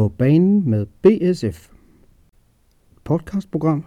På 0.00 0.08
banen 0.08 0.70
med 0.70 0.86
BSF. 0.86 1.70
Podcastprogram 3.04 3.84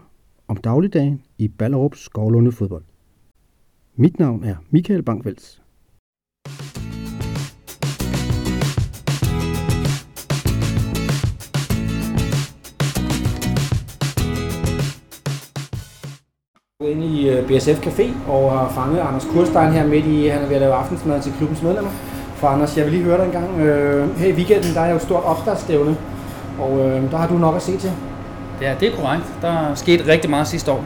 om 0.47 0.57
dagligdagen 0.57 1.21
i 1.38 1.47
Ballerup 1.47 1.96
Skovlunde 1.96 2.51
fodbold. 2.51 2.83
Mit 3.96 4.20
navn 4.20 4.44
er 4.44 4.55
Michael 4.70 5.04
Bankvels. 5.04 5.62
inde 16.81 17.05
i 17.05 17.30
øh, 17.30 17.48
BSF 17.48 17.88
Café 17.88 18.31
og 18.31 18.52
har 18.52 18.70
fanget 18.70 18.99
Anders 18.99 19.25
Kurstein 19.25 19.71
her 19.71 19.88
midt 19.88 20.05
i, 20.05 20.27
han 20.27 20.41
er 20.41 20.48
ved 20.48 20.55
at 20.55 20.61
lave 20.61 20.73
aftensmad 20.73 21.21
til 21.21 21.34
klubbens 21.38 21.63
medlemmer. 21.63 22.12
For 22.44 22.49
Anders, 22.49 22.77
jeg 22.77 22.85
vil 22.85 22.94
lige 22.94 23.03
høre 23.03 23.17
dig 23.17 23.25
en 23.25 23.31
gang. 23.31 23.59
Øh, 23.59 24.17
her 24.17 24.27
i 24.27 24.31
weekenden, 24.31 24.73
der 24.73 24.81
er 24.81 24.90
jo 24.90 24.95
et 24.95 25.02
stort 25.02 25.23
opstartsstævne, 25.23 25.95
og 26.59 26.80
øh, 26.80 27.12
der 27.12 27.18
har 27.18 27.27
du 27.27 27.34
nok 27.38 27.55
at 27.55 27.62
se 27.62 27.77
til. 27.77 27.91
Ja, 28.62 28.73
det 28.80 28.88
er 28.88 28.95
korrekt. 28.95 29.23
Der 29.41 29.48
er 29.48 29.76
sket 29.76 30.08
rigtig 30.08 30.30
meget 30.30 30.48
sidste 30.48 30.71
år, 30.71 30.84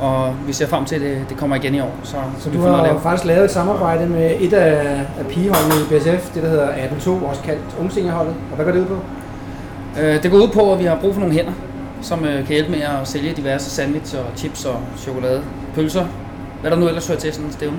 og 0.00 0.34
vi 0.46 0.52
ser 0.52 0.66
frem 0.66 0.84
til, 0.84 0.94
at 0.94 1.00
det, 1.00 1.18
det 1.28 1.36
kommer 1.36 1.56
igen 1.56 1.74
i 1.74 1.80
år. 1.80 1.90
Så, 2.02 2.16
Så 2.38 2.50
du 2.50 2.60
har 2.60 2.82
lave. 2.86 3.00
faktisk 3.00 3.24
lavet 3.26 3.44
et 3.44 3.50
samarbejde 3.50 4.06
med 4.06 4.30
et 4.40 4.52
af, 4.52 5.00
af 5.18 5.26
pigeholdene 5.28 5.74
i 5.74 5.98
BSF, 5.98 6.34
det 6.34 6.42
der 6.42 6.48
hedder 6.48 6.68
18-2, 6.68 7.10
også 7.28 7.42
kaldt 7.44 7.60
Ungseniorholdet. 7.80 8.34
Og 8.50 8.56
hvad 8.56 8.64
går 8.64 8.72
det 8.72 8.80
ud 8.80 8.86
på? 8.86 8.96
Øh, 10.00 10.22
Det 10.22 10.30
går 10.30 10.38
ud 10.38 10.48
på, 10.48 10.72
at 10.72 10.78
vi 10.78 10.84
har 10.84 10.96
brug 11.00 11.12
for 11.14 11.20
nogle 11.20 11.34
hænder, 11.34 11.52
som 12.02 12.24
øh, 12.24 12.34
kan 12.36 12.46
hjælpe 12.54 12.70
med 12.70 12.80
at 12.80 13.08
sælge 13.08 13.32
diverse 13.32 13.70
sandwich 13.70 14.16
og 14.18 14.24
chips 14.36 14.64
og 14.64 14.76
chokolade, 14.98 15.42
pølser, 15.74 16.04
hvad 16.60 16.70
der 16.70 16.76
nu 16.76 16.86
ellers 16.88 17.06
hører 17.08 17.18
til 17.18 17.32
sådan 17.32 17.46
en 17.46 17.52
stævne. 17.52 17.76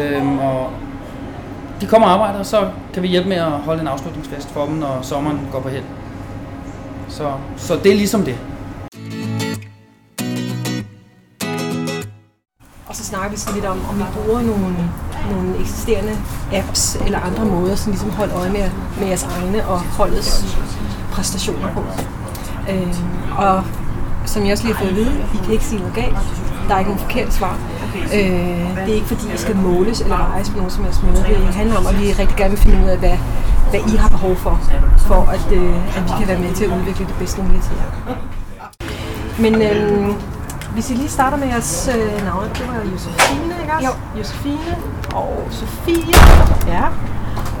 Øhm, 0.00 0.38
og 0.38 0.66
de 1.80 1.86
kommer 1.86 2.08
og 2.08 2.14
arbejder, 2.14 2.38
og 2.38 2.46
så 2.46 2.70
kan 2.94 3.02
vi 3.02 3.08
hjælpe 3.08 3.28
med 3.28 3.36
at 3.36 3.50
holde 3.50 3.80
en 3.80 3.88
afslutningsfest 3.88 4.50
for 4.50 4.66
dem, 4.66 4.74
når 4.74 4.98
sommeren 5.02 5.48
går 5.52 5.60
på 5.60 5.68
held. 5.68 5.84
Så, 7.08 7.32
så 7.56 7.76
det 7.76 7.92
er 7.92 7.96
ligesom 7.96 8.22
det. 8.22 8.38
Og 12.88 12.96
så 12.96 13.04
snakker 13.04 13.30
vi 13.30 13.36
sådan 13.36 13.54
lidt 13.54 13.66
om, 13.66 13.78
om 13.90 13.98
vi 13.98 14.04
bruger 14.14 14.42
nogle, 14.42 14.76
nogle 15.30 15.60
eksisterende 15.60 16.12
apps 16.52 16.96
eller 16.96 17.18
andre 17.18 17.44
måder, 17.44 17.74
som 17.74 17.92
ligesom 17.92 18.10
holder 18.10 18.36
øje 18.36 18.50
med, 18.50 18.70
med 18.98 19.06
jeres 19.06 19.24
egne 19.24 19.66
og 19.66 19.80
holdets 19.80 20.56
præstationer 21.12 21.72
på. 21.74 21.80
Øh, 22.70 22.94
og 23.38 23.64
som 24.26 24.44
jeg 24.44 24.52
også 24.52 24.64
lige 24.64 24.76
har 24.76 24.84
fået 24.84 24.90
at 24.90 24.96
vide, 24.96 25.26
I 25.34 25.36
kan 25.44 25.52
ikke 25.52 25.64
sige 25.64 25.78
noget 25.78 25.94
galt. 25.94 26.16
Der 26.68 26.74
er 26.74 26.78
ikke 26.78 26.90
nogen 26.90 27.06
forkerte 27.06 27.32
svar. 27.32 27.58
Øh, 27.94 28.76
det 28.76 28.90
er 28.90 28.94
ikke 28.94 29.06
fordi, 29.06 29.34
I 29.34 29.36
skal 29.36 29.56
måles 29.56 30.00
eller 30.00 30.16
vejes 30.16 30.50
på 30.50 30.56
nogen 30.56 30.70
som 30.70 30.84
helst 30.84 31.02
måde. 31.02 31.16
Det 31.16 31.54
handler 31.54 31.76
om, 31.76 31.86
at 31.86 32.00
vi 32.00 32.12
rigtig 32.12 32.36
gerne 32.36 32.50
vil 32.50 32.58
finde 32.58 32.84
ud 32.84 32.88
af, 32.88 32.98
hvad, 32.98 33.16
hvad 33.70 33.80
I 33.92 33.96
har 33.96 34.08
behov 34.08 34.36
for, 34.36 34.60
for 34.98 35.20
at, 35.36 35.52
øh, 35.52 35.96
at 35.96 36.02
vi 36.04 36.10
kan 36.18 36.28
være 36.28 36.38
med 36.38 36.54
til 36.54 36.64
at 36.64 36.70
udvikle 36.70 37.06
det 37.06 37.14
bedste 37.18 37.42
mulige 37.42 37.60
til 37.62 37.72
jer. 37.76 38.14
Men 39.38 39.62
øhm, 39.62 40.14
hvis 40.72 40.90
I 40.90 40.94
lige 40.94 41.08
starter 41.08 41.36
med 41.36 41.48
jeres 41.48 41.90
øh, 41.96 42.24
navne, 42.24 42.48
det 42.54 42.68
var 42.68 42.74
Josefine, 42.92 43.54
ikke 43.62 43.72
også? 43.72 43.86
Jo. 43.86 44.18
Josefine 44.18 44.76
og 45.14 45.42
Sofie. 45.50 46.14
Ja. 46.66 46.84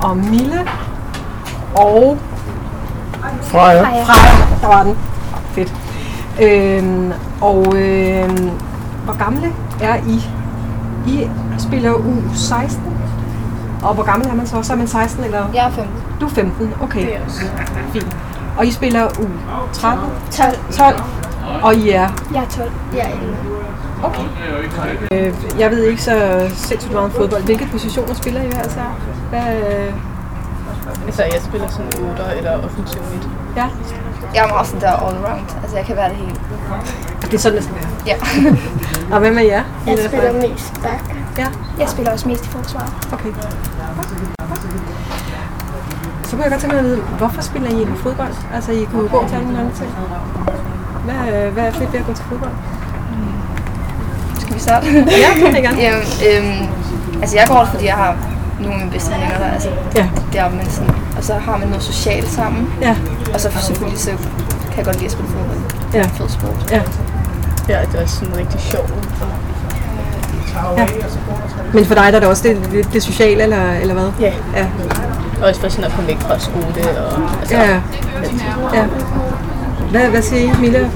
Og 0.02 0.16
Mille. 0.16 0.68
Og 1.74 2.18
Freja. 3.42 3.82
Freja. 3.82 4.58
Der 4.60 4.66
var 4.66 4.82
den. 4.82 4.98
Fedt. 5.52 5.74
Øhm, 6.42 7.12
og 7.40 7.76
øhm, 7.76 8.50
hvor 9.04 9.18
gamle 9.18 9.52
er 9.80 9.94
I? 9.96 10.20
I 11.06 11.28
spiller 11.58 11.92
U16. 11.92 12.80
Og 13.82 13.94
hvor 13.94 14.02
gammel 14.04 14.28
er 14.28 14.34
man 14.34 14.46
så? 14.46 14.62
Så 14.62 14.72
er 14.72 14.76
man 14.76 14.86
16 14.88 15.24
eller? 15.24 15.44
Jeg 15.54 15.66
er 15.66 15.70
15. 15.70 15.94
Du 16.20 16.26
er 16.26 16.30
15, 16.30 16.74
okay. 16.82 17.00
Det 17.06 17.16
er 17.16 17.24
også. 17.24 17.40
Fint. 17.92 18.16
Og 18.58 18.66
I 18.66 18.70
spiller 18.70 19.08
U13, 19.08 19.86
12. 20.32 20.58
12, 20.72 21.02
og 21.62 21.74
I 21.74 21.90
er 21.90 22.08
Jeg 22.34 22.42
er 22.42 22.48
12. 22.48 22.70
Jeg 22.94 23.00
er 23.00 23.08
11. 23.20 23.36
Okay. 24.04 24.22
Øh, 25.12 25.34
jeg 25.58 25.70
ved 25.70 25.82
ikke 25.84 26.02
så 26.02 26.46
sindssygt 26.54 26.92
meget 26.92 27.04
om 27.04 27.10
fodbold. 27.10 27.42
Hvilke 27.42 27.68
positioner 27.72 28.14
spiller 28.14 28.40
I 28.42 28.46
hver 28.46 28.64
især? 28.66 28.98
Hvad, 29.30 29.56
øh, 29.56 29.92
Altså, 31.06 31.22
jeg 31.22 31.40
spiller 31.44 31.68
sådan 31.68 31.86
8 32.10 32.22
eller 32.36 32.64
offensiv 32.64 33.00
midt. 33.12 33.28
ja, 33.56 33.66
Jeg 34.34 34.44
er 34.44 34.48
meget 34.48 34.66
sådan 34.66 34.80
der 34.80 34.92
all 34.92 35.16
around. 35.24 35.40
Altså, 35.62 35.76
jeg 35.76 35.86
kan 35.86 35.96
være 35.96 36.08
det 36.08 36.16
hele. 36.16 36.34
det 37.22 37.34
er 37.34 37.38
sådan, 37.38 37.56
det 37.56 37.64
skal 37.64 37.76
være. 37.76 37.88
Ja. 38.06 38.16
Og 39.12 39.18
hvem 39.20 39.38
er 39.38 39.42
jer? 39.42 39.62
Jeg 39.86 39.98
spiller 40.08 40.32
mest 40.32 40.72
back. 40.82 41.16
Ja, 41.38 41.46
Jeg 41.78 41.88
spiller 41.88 42.12
også 42.12 42.28
mest 42.28 42.44
i 42.46 42.48
forsvaret. 42.48 42.92
okay. 43.12 43.28
Så 46.24 46.30
kunne 46.36 46.42
jeg 46.42 46.50
godt 46.50 46.60
tænke 46.60 46.74
mig 46.76 46.84
at 46.84 46.90
vide, 46.90 47.00
hvorfor 47.18 47.42
spiller 47.42 47.68
I 47.68 47.72
egentlig 47.72 47.98
fodbold? 47.98 48.32
Altså, 48.54 48.72
I 48.72 48.84
kunne 48.92 49.08
gå 49.08 49.24
til 49.28 49.34
alle 49.34 49.46
mulige 49.46 49.60
andre 49.60 49.74
ting. 49.76 49.90
Hvad, 51.04 51.44
øh, 51.46 51.52
hvad 51.52 51.64
er 51.64 51.70
fedt 51.72 51.92
ved 51.92 52.00
at 52.00 52.06
gå 52.06 52.12
til 52.12 52.24
fodbold? 52.24 52.50
Skal 54.40 54.54
vi 54.54 54.60
starte? 54.60 54.86
Ja, 54.86 55.46
det 55.46 55.54
jeg 55.54 55.62
gerne. 55.62 55.80
Jamen, 55.86 56.02
øhm, 56.28 56.68
altså, 57.22 57.36
jeg 57.36 57.46
går 57.48 57.64
fordi 57.64 57.86
jeg 57.86 57.94
har 57.94 58.16
nogle 58.60 58.74
af 58.74 58.78
mine 58.80 58.90
bedste 58.92 59.10
veninder 59.10 59.38
der. 59.38 59.46
Altså, 59.52 59.68
Ja, 59.96 60.08
der, 60.32 60.48
men 60.50 60.66
sådan, 60.70 60.94
og 61.16 61.24
så 61.24 61.34
har 61.34 61.56
man 61.56 61.68
noget 61.68 61.82
socialt 61.82 62.28
sammen. 62.28 62.68
ja, 62.80 62.96
Og 63.34 63.40
så 63.40 63.48
selvfølgelig 63.66 64.00
så 64.00 64.10
kan 64.68 64.76
jeg 64.76 64.84
godt 64.84 64.96
lide 64.96 65.06
at 65.06 65.12
spille 65.12 65.30
fodbold. 65.30 65.58
ja, 65.94 66.02
Fed 66.02 66.28
sport. 66.28 66.68
ja. 66.70 66.82
Ja, 67.70 67.78
det 67.92 67.98
er 67.98 68.02
også 68.02 68.16
sådan 68.16 68.36
rigtig 68.36 68.60
sjovt. 68.60 68.92
ja. 70.78 70.86
Men 71.74 71.84
for 71.84 71.94
dig 71.94 72.04
der 72.12 72.16
er 72.16 72.20
det 72.20 72.28
også 72.28 72.48
det, 72.48 72.68
det, 72.72 72.92
det 72.92 73.02
sociale, 73.02 73.42
eller, 73.42 73.72
eller 73.72 73.94
hvad? 73.94 74.08
Ja, 74.20 74.32
Ja, 74.56 74.66
også 75.46 75.60
for 75.60 75.68
sådan 75.68 75.84
at 75.84 75.92
komme 75.92 76.08
væk 76.08 76.20
fra 76.20 76.38
skole 76.38 77.00
og 77.00 77.22
altså, 77.40 77.56
ja, 77.56 77.80
ja. 78.74 78.84
Hvad, 79.90 80.00
hvad 80.08 80.22
siger 80.22 80.42
I, 80.42 80.60
Mille? 80.60 80.90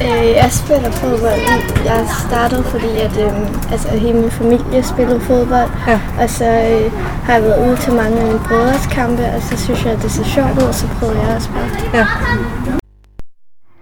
Ja. 0.00 0.06
Øh, 0.06 0.30
jeg 0.36 0.48
spiller 0.52 0.90
fodbold. 0.90 1.40
Jeg 1.84 2.06
startede, 2.28 2.64
fordi 2.64 2.96
at, 2.98 3.16
øh, 3.18 3.32
altså, 3.72 3.88
hele 3.88 4.18
min 4.18 4.30
familie 4.30 4.82
spillede 4.82 5.20
fodbold. 5.20 5.68
Ja. 5.86 6.00
Og 6.22 6.30
så 6.30 6.44
øh, 6.44 6.92
har 7.24 7.32
jeg 7.34 7.42
været 7.42 7.68
ude 7.68 7.76
til 7.76 7.92
mange 7.92 8.18
af 8.20 8.26
mine 8.26 8.40
brødres 8.48 8.86
kampe, 8.86 9.22
og 9.36 9.42
så 9.42 9.64
synes 9.64 9.84
jeg, 9.84 9.92
at 9.92 10.02
det 10.02 10.12
så 10.12 10.24
sjovt 10.24 10.62
ud, 10.62 10.62
og 10.68 10.74
så 10.74 10.86
prøvede 10.98 11.20
jeg 11.20 11.36
også 11.36 11.48
bare. 11.48 11.98
ja. 12.00 12.06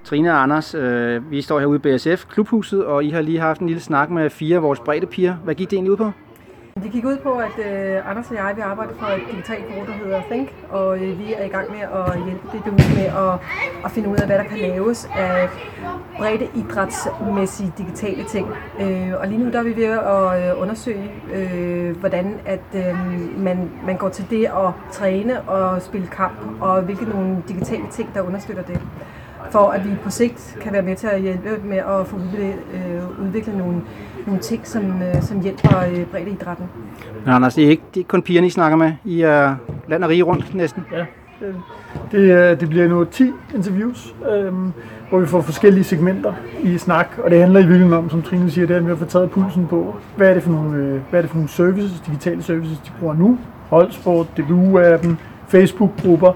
Trine 0.08 0.32
og 0.32 0.42
Anders, 0.42 0.74
øh, 0.74 1.30
vi 1.30 1.42
står 1.42 1.58
herude 1.58 1.76
i 1.76 1.96
BSF 1.96 2.26
Klubhuset, 2.26 2.84
og 2.84 3.04
I 3.04 3.10
har 3.10 3.20
lige 3.20 3.40
haft 3.40 3.60
en 3.60 3.66
lille 3.66 3.82
snak 3.82 4.10
med 4.10 4.30
fire 4.30 4.56
af 4.56 4.62
vores 4.62 4.80
brede 4.80 5.06
piger. 5.06 5.34
Hvad 5.34 5.54
gik 5.54 5.70
det 5.70 5.76
egentlig 5.76 5.92
ud 5.92 5.96
på? 5.96 6.12
Det 6.82 6.92
gik 6.92 7.04
ud 7.04 7.16
på, 7.22 7.32
at 7.32 7.58
øh, 7.58 8.10
Anders 8.10 8.30
og 8.30 8.36
jeg 8.36 8.52
vi 8.56 8.60
arbejder 8.60 8.92
for 8.98 9.06
et 9.06 9.20
digitalt 9.32 9.64
bureau, 9.66 9.86
der 9.86 9.92
hedder 9.92 10.22
Think, 10.30 10.48
og 10.70 10.96
øh, 10.98 11.18
vi 11.18 11.32
er 11.32 11.44
i 11.44 11.48
gang 11.48 11.70
med 11.70 11.80
at 11.80 12.24
hjælpe 12.24 12.46
DBU 12.48 12.70
med 12.70 13.06
at, 13.06 13.34
at 13.84 13.90
finde 13.90 14.08
ud 14.08 14.16
af, 14.16 14.26
hvad 14.26 14.38
der 14.38 14.44
kan 14.44 14.58
laves 14.58 15.08
af 15.16 15.48
brede 16.18 16.48
idrætsmæssige 16.54 17.72
digitale 17.78 18.24
ting. 18.24 18.48
Øh, 18.80 19.12
og 19.20 19.28
lige 19.28 19.44
nu 19.44 19.50
der 19.50 19.58
er 19.58 19.62
vi 19.62 19.76
ved 19.76 19.84
at 19.84 20.50
øh, 20.50 20.62
undersøge, 20.62 21.10
øh, 21.34 21.96
hvordan 21.96 22.40
at 22.46 22.60
øh, 22.74 22.94
man, 23.38 23.70
man 23.86 23.96
går 23.96 24.08
til 24.08 24.26
det 24.30 24.44
at 24.44 24.70
træne 24.92 25.40
og 25.40 25.82
spille 25.82 26.06
kamp, 26.06 26.60
og 26.60 26.82
hvilke 26.82 27.04
nogle 27.04 27.42
digitale 27.48 27.84
ting, 27.90 28.14
der 28.14 28.20
understøtter 28.20 28.62
det 28.62 28.80
for 29.50 29.68
at 29.68 29.84
vi 29.84 29.90
på 30.04 30.10
sigt 30.10 30.58
kan 30.60 30.72
være 30.72 30.82
med 30.82 30.96
til 30.96 31.06
at 31.06 31.20
hjælpe 31.20 31.60
med 31.64 31.76
at 31.76 32.06
få 32.06 32.16
udviklet, 33.22 33.54
øh, 33.54 33.58
nogle, 33.58 33.80
nogle 34.26 34.40
ting, 34.40 34.66
som, 34.66 35.02
øh, 35.02 35.22
som 35.22 35.40
hjælper 35.40 35.78
øh, 35.78 36.04
breddeidrætten. 36.06 36.66
Men 37.24 37.34
Anders, 37.34 37.54
det 37.54 37.64
er 37.64 37.70
ikke, 37.70 37.82
det 37.94 38.00
er 38.00 38.04
kun 38.04 38.22
pigerne, 38.22 38.46
I 38.46 38.50
snakker 38.50 38.76
med. 38.76 38.92
I 39.04 39.20
er 39.20 39.56
land 39.88 40.04
og 40.04 40.10
rige 40.10 40.22
rundt 40.22 40.54
næsten. 40.54 40.84
Ja, 40.92 41.04
det, 41.40 41.54
det, 42.12 42.62
øh, 42.62 42.68
bliver 42.68 42.88
nu 42.88 43.04
10 43.04 43.32
interviews, 43.54 44.14
øhm, 44.30 44.72
hvor 45.08 45.18
vi 45.18 45.26
får 45.26 45.40
forskellige 45.40 45.84
segmenter 45.84 46.32
i 46.62 46.78
snak, 46.78 47.08
og 47.24 47.30
det 47.30 47.40
handler 47.40 47.60
i 47.60 47.62
virkeligheden 47.62 47.98
om, 47.98 48.10
som 48.10 48.22
Trine 48.22 48.50
siger, 48.50 48.66
det 48.66 48.74
er, 48.74 48.78
at 48.78 48.84
vi 48.84 48.88
har 48.90 48.96
fået 48.96 49.10
taget 49.10 49.30
pulsen 49.30 49.66
på, 49.66 49.96
hvad 50.16 50.30
er 50.30 50.34
det 50.34 50.42
for 50.42 50.50
nogle, 50.50 50.78
øh, 50.78 51.00
hvad 51.10 51.20
er 51.20 51.22
det 51.22 51.30
for 51.30 51.36
nogle 51.36 51.48
services, 51.48 52.02
digitale 52.06 52.42
services, 52.42 52.78
de 52.78 52.90
bruger 53.00 53.14
nu, 53.14 53.38
holdsport, 53.68 54.26
DBU-appen, 54.38 55.16
Facebook-grupper, 55.48 56.32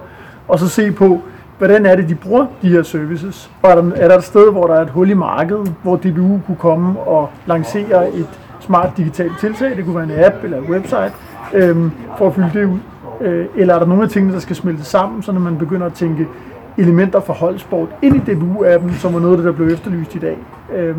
og 0.49 0.59
så 0.59 0.69
se 0.69 0.93
på, 0.93 1.23
hvordan 1.63 1.87
er 1.87 1.97
det, 1.97 2.09
de 2.09 2.15
bruger 2.15 2.47
de 2.63 2.69
her 2.69 2.83
services, 2.83 3.51
og 3.63 3.71
er 3.71 3.75
der, 3.75 3.93
er 3.95 4.09
der 4.09 4.17
et 4.19 4.25
sted, 4.25 4.53
hvor 4.53 4.67
der 4.67 4.75
er 4.75 4.83
et 4.83 4.91
hul 4.91 5.11
i 5.11 5.15
markedet, 5.15 5.75
hvor 5.83 5.97
DBU 5.97 6.41
kunne 6.47 6.57
komme 6.59 7.01
og 7.01 7.31
lancere 7.47 8.15
et 8.15 8.29
smart 8.61 8.97
digitalt 8.97 9.33
tiltag, 9.41 9.77
det 9.77 9.85
kunne 9.85 9.95
være 9.97 10.05
en 10.05 10.25
app 10.25 10.45
eller 10.45 10.59
en 10.59 10.65
website, 10.65 11.13
øh, 11.55 11.77
for 12.19 12.27
at 12.27 12.35
fylde 12.35 12.51
det 12.55 12.65
ud. 12.65 12.79
Øh, 13.21 13.47
eller 13.57 13.75
er 13.75 13.79
der 13.79 13.87
nogle 13.87 14.03
af 14.03 14.09
tingene, 14.09 14.35
der 14.35 14.41
skal 14.41 14.57
smelte 14.57 14.85
sammen, 14.85 15.23
så 15.23 15.33
når 15.33 15.41
man 15.41 15.59
begynder 15.59 15.87
at 15.87 15.93
tænke 15.93 16.29
elementer 16.77 17.21
fra 17.21 17.33
holdsport 17.33 17.89
ind 18.03 18.17
i 18.17 18.33
DBU-appen, 18.33 18.95
som 18.99 19.15
var 19.15 19.21
noget 19.21 19.33
af 19.33 19.37
det, 19.37 19.47
der 19.47 19.53
blev 19.53 19.69
efterlyst 19.69 20.15
i 20.15 20.19
dag. 20.19 20.39
Øh, 20.77 20.97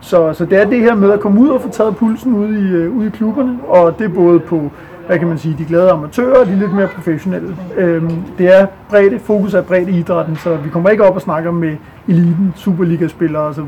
så, 0.00 0.32
så 0.32 0.44
det 0.44 0.60
er 0.60 0.64
det 0.64 0.80
her 0.80 0.94
med 0.94 1.10
at 1.10 1.20
komme 1.20 1.40
ud 1.40 1.48
og 1.48 1.60
få 1.60 1.68
taget 1.68 1.96
pulsen 1.96 2.34
ude 2.34 2.60
i, 2.60 2.72
øh, 2.72 2.96
ude 2.96 3.06
i 3.06 3.10
klubberne, 3.10 3.58
og 3.68 3.98
det 3.98 4.04
er 4.04 4.14
både 4.14 4.40
på, 4.40 4.70
hvad 5.06 5.18
kan 5.18 5.28
man 5.28 5.38
sige, 5.38 5.54
de 5.58 5.64
glade 5.64 5.90
amatører 5.90 6.40
og 6.40 6.46
de 6.46 6.58
lidt 6.58 6.74
mere 6.74 6.88
professionelle. 6.88 7.56
Øhm, 7.76 8.22
det 8.38 8.58
er 8.58 8.66
bredt, 8.88 9.22
fokus 9.22 9.54
er 9.54 9.62
bredt 9.62 9.88
i 9.88 9.98
idrætten, 9.98 10.36
så 10.36 10.56
vi 10.56 10.68
kommer 10.68 10.90
ikke 10.90 11.04
op 11.04 11.14
og 11.14 11.22
snakker 11.22 11.50
med 11.50 11.76
eliten, 12.08 12.52
Superliga-spillere 12.56 13.42
osv. 13.42 13.62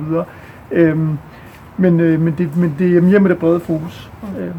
Øhm, 0.73 1.19
men, 1.77 2.01
øh, 2.01 2.21
men, 2.21 2.35
det, 2.39 2.57
men 2.57 2.75
det 2.79 2.97
er 2.97 3.01
mere 3.01 3.21
med 3.21 3.31
det 3.31 3.39
brede 3.39 3.61
fokus. 3.61 4.11
Øhm, 4.41 4.53